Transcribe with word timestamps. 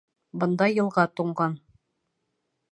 Бында 0.43 0.69
йылға 0.77 1.05
туңған 1.21 1.55